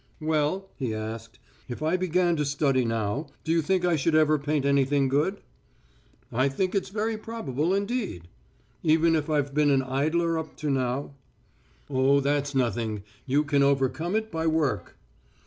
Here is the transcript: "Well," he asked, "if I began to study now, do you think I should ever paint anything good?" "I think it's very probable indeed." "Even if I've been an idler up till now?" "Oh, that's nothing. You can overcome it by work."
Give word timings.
"Well," 0.19 0.71
he 0.77 0.95
asked, 0.95 1.37
"if 1.69 1.83
I 1.83 1.95
began 1.95 2.35
to 2.37 2.43
study 2.43 2.83
now, 2.85 3.27
do 3.43 3.51
you 3.51 3.61
think 3.61 3.85
I 3.85 3.95
should 3.95 4.15
ever 4.15 4.39
paint 4.39 4.65
anything 4.65 5.09
good?" 5.09 5.41
"I 6.31 6.49
think 6.49 6.73
it's 6.73 6.89
very 6.89 7.17
probable 7.19 7.71
indeed." 7.75 8.27
"Even 8.81 9.15
if 9.15 9.29
I've 9.29 9.53
been 9.53 9.69
an 9.69 9.83
idler 9.83 10.39
up 10.39 10.55
till 10.57 10.71
now?" 10.71 11.13
"Oh, 11.87 12.19
that's 12.19 12.55
nothing. 12.55 13.03
You 13.27 13.43
can 13.43 13.61
overcome 13.61 14.15
it 14.15 14.31
by 14.31 14.47
work." 14.47 14.97